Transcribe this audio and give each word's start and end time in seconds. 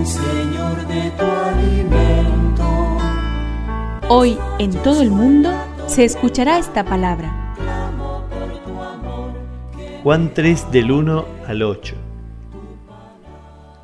hoy, 0.00 0.06
Señor, 0.06 0.86
de 0.86 1.10
tu 1.10 1.24
alimento. 1.24 2.98
Hoy 4.08 4.38
en 4.58 4.70
todo 4.82 5.02
el 5.02 5.10
mundo 5.10 5.50
se 5.86 6.04
escuchará 6.04 6.58
esta 6.58 6.84
palabra. 6.84 7.54
Juan 10.02 10.32
3 10.32 10.72
del 10.72 10.90
1 10.90 11.26
al 11.46 11.62
8. 11.62 11.94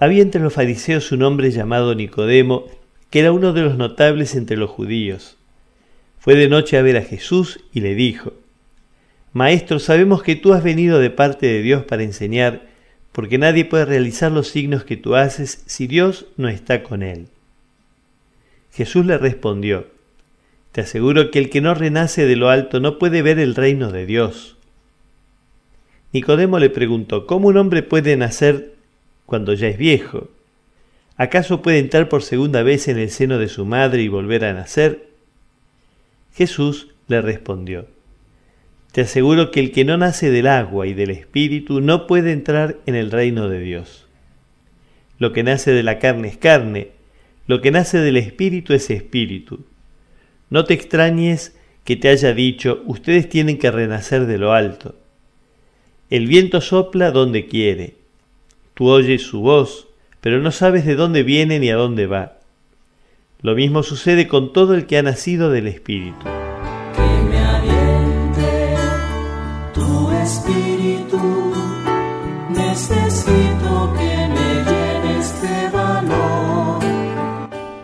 Había 0.00 0.22
entre 0.22 0.40
los 0.40 0.52
fariseos 0.52 1.12
un 1.12 1.22
hombre 1.22 1.50
llamado 1.50 1.94
Nicodemo, 1.94 2.64
que 3.10 3.20
era 3.20 3.32
uno 3.32 3.52
de 3.52 3.62
los 3.62 3.76
notables 3.76 4.34
entre 4.34 4.56
los 4.56 4.70
judíos. 4.70 5.36
Fue 6.18 6.34
de 6.34 6.48
noche 6.48 6.78
a 6.78 6.82
ver 6.82 6.96
a 6.96 7.02
Jesús 7.02 7.60
y 7.72 7.80
le 7.80 7.94
dijo, 7.94 8.32
Maestro, 9.32 9.78
sabemos 9.78 10.22
que 10.22 10.34
tú 10.34 10.54
has 10.54 10.62
venido 10.62 10.98
de 10.98 11.10
parte 11.10 11.46
de 11.46 11.60
Dios 11.60 11.84
para 11.84 12.02
enseñar, 12.02 12.62
porque 13.16 13.38
nadie 13.38 13.64
puede 13.64 13.86
realizar 13.86 14.30
los 14.30 14.48
signos 14.48 14.84
que 14.84 14.98
tú 14.98 15.14
haces 15.14 15.62
si 15.64 15.86
Dios 15.86 16.26
no 16.36 16.50
está 16.50 16.82
con 16.82 17.02
él. 17.02 17.28
Jesús 18.74 19.06
le 19.06 19.16
respondió, 19.16 19.86
Te 20.72 20.82
aseguro 20.82 21.30
que 21.30 21.38
el 21.38 21.48
que 21.48 21.62
no 21.62 21.72
renace 21.72 22.26
de 22.26 22.36
lo 22.36 22.50
alto 22.50 22.78
no 22.78 22.98
puede 22.98 23.22
ver 23.22 23.38
el 23.38 23.54
reino 23.54 23.90
de 23.90 24.04
Dios. 24.04 24.58
Nicodemo 26.12 26.58
le 26.58 26.68
preguntó, 26.68 27.26
¿cómo 27.26 27.48
un 27.48 27.56
hombre 27.56 27.82
puede 27.82 28.18
nacer 28.18 28.74
cuando 29.24 29.54
ya 29.54 29.68
es 29.68 29.78
viejo? 29.78 30.28
¿Acaso 31.16 31.62
puede 31.62 31.78
entrar 31.78 32.10
por 32.10 32.22
segunda 32.22 32.62
vez 32.62 32.86
en 32.86 32.98
el 32.98 33.08
seno 33.08 33.38
de 33.38 33.48
su 33.48 33.64
madre 33.64 34.02
y 34.02 34.08
volver 34.08 34.44
a 34.44 34.52
nacer? 34.52 35.08
Jesús 36.34 36.88
le 37.08 37.22
respondió, 37.22 37.86
Te 38.96 39.02
aseguro 39.02 39.50
que 39.50 39.60
el 39.60 39.72
que 39.72 39.84
no 39.84 39.98
nace 39.98 40.30
del 40.30 40.46
agua 40.46 40.86
y 40.86 40.94
del 40.94 41.10
espíritu 41.10 41.82
no 41.82 42.06
puede 42.06 42.32
entrar 42.32 42.78
en 42.86 42.94
el 42.94 43.10
reino 43.10 43.50
de 43.50 43.60
Dios. 43.60 44.06
Lo 45.18 45.34
que 45.34 45.42
nace 45.42 45.70
de 45.72 45.82
la 45.82 45.98
carne 45.98 46.28
es 46.28 46.38
carne, 46.38 46.92
lo 47.46 47.60
que 47.60 47.70
nace 47.70 47.98
del 47.98 48.16
espíritu 48.16 48.72
es 48.72 48.88
espíritu. 48.88 49.66
No 50.48 50.64
te 50.64 50.72
extrañes 50.72 51.54
que 51.84 51.96
te 51.96 52.08
haya 52.08 52.32
dicho, 52.32 52.82
ustedes 52.86 53.28
tienen 53.28 53.58
que 53.58 53.70
renacer 53.70 54.24
de 54.24 54.38
lo 54.38 54.54
alto. 54.54 54.94
El 56.08 56.26
viento 56.26 56.62
sopla 56.62 57.10
donde 57.10 57.48
quiere. 57.48 57.96
Tú 58.72 58.88
oyes 58.88 59.20
su 59.20 59.40
voz, 59.40 59.88
pero 60.22 60.40
no 60.40 60.52
sabes 60.52 60.86
de 60.86 60.94
dónde 60.94 61.22
viene 61.22 61.58
ni 61.58 61.68
a 61.68 61.76
dónde 61.76 62.06
va. 62.06 62.38
Lo 63.42 63.54
mismo 63.54 63.82
sucede 63.82 64.26
con 64.26 64.54
todo 64.54 64.74
el 64.74 64.86
que 64.86 64.96
ha 64.96 65.02
nacido 65.02 65.50
del 65.50 65.66
Espíritu. 65.66 66.35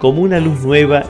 Como 0.00 0.22
una 0.22 0.40
luz 0.40 0.64
nueva, 0.64 1.04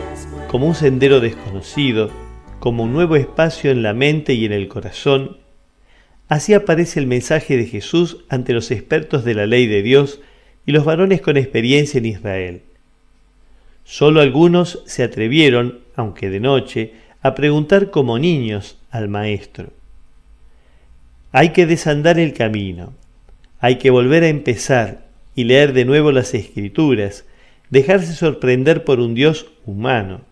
como 0.49 0.67
un 0.67 0.75
sendero 0.75 1.21
desconocido, 1.21 2.11
como 2.59 2.83
un 2.83 2.93
nuevo 2.93 3.15
espacio 3.15 3.71
en 3.71 3.85
la 3.85 3.95
mente 3.95 4.35
y 4.35 4.45
en 4.45 4.51
el 4.51 4.67
corazón, 4.67 5.37
así 6.27 6.55
aparece 6.55 6.99
el 6.99 7.07
mensaje 7.07 7.57
de 7.57 7.67
Jesús 7.67 8.25
ante 8.29 8.53
los 8.53 8.73
expertos 8.73 9.25
de 9.25 9.35
la 9.35 9.47
ley 9.47 9.69
de 9.69 9.83
Dios 9.83 10.21
y 10.67 10.73
los 10.73 10.85
varones 10.85 11.21
con 11.21 11.37
experiencia 11.37 11.99
en 11.99 12.07
Israel. 12.07 12.63
Solo 13.85 14.21
algunos 14.21 14.83
se 14.87 15.05
atrevieron, 15.05 15.79
aunque 15.95 16.29
de 16.29 16.41
noche, 16.41 16.95
a 17.23 17.37
preguntar 17.37 17.93
como 17.93 18.19
niños 18.19 18.77
al 18.91 19.07
Maestro. 19.07 19.69
Hay 21.31 21.51
que 21.51 21.65
desandar 21.65 22.19
el 22.19 22.33
camino, 22.33 22.93
hay 23.61 23.77
que 23.77 23.91
volver 23.91 24.25
a 24.25 24.29
empezar 24.29 25.07
y 25.37 25.45
leer 25.45 25.75
de 25.75 25.85
nuevo 25.85 26.11
las 26.11 26.35
escrituras, 26.35 27.25
dejarse 27.71 28.13
sorprender 28.13 28.85
por 28.85 29.01
un 29.01 29.15
Dios 29.15 29.47
humano. 29.65 30.23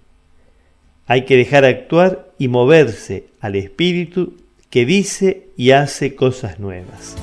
Hay 1.07 1.25
que 1.25 1.37
dejar 1.37 1.65
actuar 1.65 2.31
y 2.39 2.49
moverse 2.49 3.29
al 3.41 3.57
Espíritu 3.57 4.37
que 4.71 4.85
dice 4.85 5.49
y 5.57 5.71
hace 5.71 6.15
cosas 6.15 6.61
nuevas. 6.61 7.17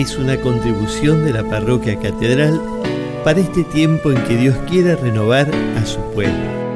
es 0.00 0.18
una 0.18 0.40
contribución 0.40 1.24
de 1.24 1.32
la 1.32 1.44
parroquia 1.44 1.96
catedral 2.00 2.60
para 3.24 3.40
este 3.40 3.64
tiempo 3.64 4.12
en 4.12 4.22
que 4.24 4.36
Dios 4.36 4.54
quiere 4.68 4.94
renovar 4.96 5.50
a 5.76 5.86
su 5.86 5.98
pueblo. 6.12 6.73